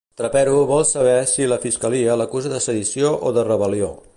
Trapero 0.19 0.61
vol 0.69 0.85
saber 0.91 1.19
si 1.33 1.45
la 1.51 1.59
fiscalia 1.65 2.17
l'acusa 2.23 2.53
de 2.55 2.63
sedició 2.69 3.13
o 3.29 3.35
de 3.37 3.49
rebel·lió. 3.51 3.93